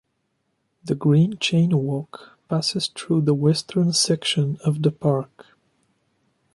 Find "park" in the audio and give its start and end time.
4.91-5.55